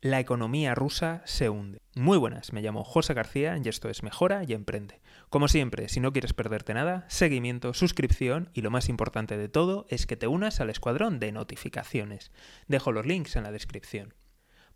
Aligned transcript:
La 0.00 0.20
economía 0.20 0.76
rusa 0.76 1.22
se 1.24 1.48
hunde. 1.48 1.80
Muy 1.96 2.18
buenas, 2.18 2.52
me 2.52 2.62
llamo 2.62 2.84
José 2.84 3.14
García 3.14 3.58
y 3.58 3.68
esto 3.68 3.88
es 3.88 4.04
Mejora 4.04 4.44
y 4.46 4.52
Emprende. 4.52 5.00
Como 5.28 5.48
siempre, 5.48 5.88
si 5.88 5.98
no 5.98 6.12
quieres 6.12 6.34
perderte 6.34 6.72
nada, 6.72 7.04
seguimiento, 7.08 7.74
suscripción 7.74 8.48
y 8.54 8.60
lo 8.60 8.70
más 8.70 8.88
importante 8.88 9.36
de 9.36 9.48
todo 9.48 9.86
es 9.88 10.06
que 10.06 10.16
te 10.16 10.28
unas 10.28 10.60
al 10.60 10.70
escuadrón 10.70 11.18
de 11.18 11.32
notificaciones. 11.32 12.30
Dejo 12.68 12.92
los 12.92 13.06
links 13.06 13.34
en 13.34 13.42
la 13.42 13.50
descripción. 13.50 14.14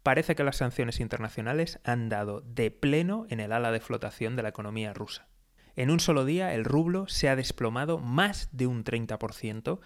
Parece 0.03 0.35
que 0.35 0.43
las 0.43 0.57
sanciones 0.57 0.99
internacionales 0.99 1.79
han 1.85 2.09
dado 2.09 2.41
de 2.41 2.73
pleno 2.73 3.27
en 3.31 3.39
el 3.39 3.53
ala 3.53 3.71
de 3.71 3.79
flotación 3.79 4.35
de 4.35 4.43
la 4.43 4.49
economía 4.49 4.93
rusa. 4.93 5.29
En 5.77 5.91
un 5.91 6.01
solo 6.01 6.25
día 6.25 6.53
el 6.53 6.65
rublo 6.65 7.07
se 7.07 7.29
ha 7.29 7.37
desplomado 7.37 7.99
más 7.99 8.49
de 8.51 8.67
un 8.67 8.83
30% 8.83 9.79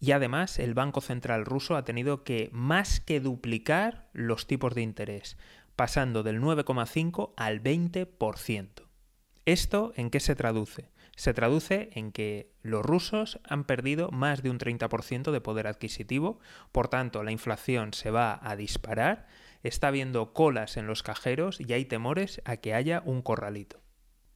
y 0.00 0.12
además 0.12 0.58
el 0.58 0.74
Banco 0.74 1.00
Central 1.00 1.44
ruso 1.44 1.76
ha 1.76 1.84
tenido 1.84 2.24
que 2.24 2.50
más 2.52 3.00
que 3.00 3.20
duplicar 3.20 4.08
los 4.12 4.46
tipos 4.46 4.74
de 4.74 4.82
interés, 4.82 5.36
pasando 5.76 6.22
del 6.22 6.40
9,5 6.40 7.32
al 7.36 7.62
20%. 7.62 8.88
¿Esto 9.44 9.92
en 9.96 10.10
qué 10.10 10.20
se 10.20 10.36
traduce? 10.36 10.90
Se 11.16 11.34
traduce 11.34 11.90
en 11.94 12.12
que 12.12 12.52
los 12.62 12.84
rusos 12.84 13.40
han 13.42 13.64
perdido 13.64 14.10
más 14.10 14.42
de 14.42 14.50
un 14.50 14.58
30% 14.58 15.32
de 15.32 15.40
poder 15.40 15.66
adquisitivo, 15.66 16.38
por 16.70 16.88
tanto 16.88 17.24
la 17.24 17.32
inflación 17.32 17.92
se 17.92 18.10
va 18.10 18.38
a 18.42 18.54
disparar, 18.54 19.26
está 19.62 19.88
habiendo 19.88 20.32
colas 20.32 20.76
en 20.76 20.86
los 20.86 21.02
cajeros 21.02 21.60
y 21.60 21.72
hay 21.72 21.86
temores 21.86 22.40
a 22.44 22.58
que 22.58 22.74
haya 22.74 23.02
un 23.04 23.22
corralito. 23.22 23.80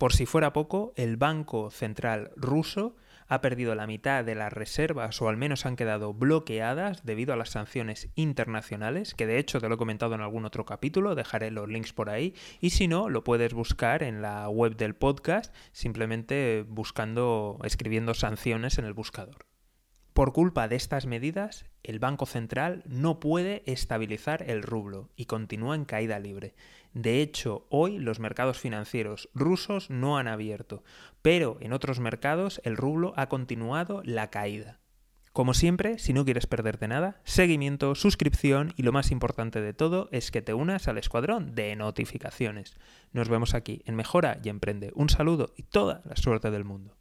Por 0.02 0.14
si 0.14 0.26
fuera 0.26 0.52
poco, 0.52 0.92
el 0.96 1.16
Banco 1.16 1.70
Central 1.70 2.32
ruso 2.34 2.96
ha 3.28 3.40
perdido 3.40 3.76
la 3.76 3.86
mitad 3.86 4.24
de 4.24 4.34
las 4.34 4.52
reservas 4.52 5.22
o 5.22 5.28
al 5.28 5.36
menos 5.36 5.64
han 5.64 5.76
quedado 5.76 6.12
bloqueadas 6.12 7.04
debido 7.04 7.32
a 7.32 7.36
las 7.36 7.50
sanciones 7.50 8.08
internacionales, 8.16 9.14
que 9.14 9.28
de 9.28 9.38
hecho 9.38 9.60
te 9.60 9.68
lo 9.68 9.76
he 9.76 9.78
comentado 9.78 10.16
en 10.16 10.20
algún 10.20 10.44
otro 10.44 10.64
capítulo, 10.64 11.14
dejaré 11.14 11.52
los 11.52 11.68
links 11.68 11.92
por 11.92 12.10
ahí, 12.10 12.34
y 12.60 12.70
si 12.70 12.88
no, 12.88 13.08
lo 13.08 13.22
puedes 13.22 13.54
buscar 13.54 14.02
en 14.02 14.22
la 14.22 14.48
web 14.48 14.74
del 14.74 14.96
podcast 14.96 15.54
simplemente 15.70 16.64
buscando, 16.66 17.58
escribiendo 17.62 18.14
sanciones 18.14 18.78
en 18.78 18.86
el 18.86 18.94
buscador. 18.94 19.51
Por 20.12 20.34
culpa 20.34 20.68
de 20.68 20.76
estas 20.76 21.06
medidas, 21.06 21.64
el 21.82 21.98
Banco 21.98 22.26
Central 22.26 22.82
no 22.86 23.18
puede 23.18 23.62
estabilizar 23.64 24.42
el 24.50 24.62
rublo 24.62 25.08
y 25.16 25.24
continúa 25.24 25.74
en 25.74 25.86
caída 25.86 26.18
libre. 26.18 26.54
De 26.92 27.22
hecho, 27.22 27.66
hoy 27.70 27.98
los 27.98 28.20
mercados 28.20 28.58
financieros 28.58 29.30
rusos 29.32 29.88
no 29.88 30.18
han 30.18 30.28
abierto, 30.28 30.84
pero 31.22 31.56
en 31.60 31.72
otros 31.72 31.98
mercados 31.98 32.60
el 32.64 32.76
rublo 32.76 33.14
ha 33.16 33.30
continuado 33.30 34.02
la 34.04 34.28
caída. 34.28 34.80
Como 35.32 35.54
siempre, 35.54 35.98
si 35.98 36.12
no 36.12 36.26
quieres 36.26 36.46
perderte 36.46 36.88
nada, 36.88 37.22
seguimiento, 37.24 37.94
suscripción 37.94 38.74
y 38.76 38.82
lo 38.82 38.92
más 38.92 39.10
importante 39.10 39.62
de 39.62 39.72
todo 39.72 40.10
es 40.12 40.30
que 40.30 40.42
te 40.42 40.52
unas 40.52 40.88
al 40.88 40.98
escuadrón 40.98 41.54
de 41.54 41.74
notificaciones. 41.74 42.76
Nos 43.12 43.30
vemos 43.30 43.54
aquí 43.54 43.80
en 43.86 43.94
Mejora 43.94 44.38
y 44.44 44.50
Emprende. 44.50 44.92
Un 44.94 45.08
saludo 45.08 45.54
y 45.56 45.62
toda 45.62 46.02
la 46.04 46.16
suerte 46.16 46.50
del 46.50 46.64
mundo. 46.64 46.98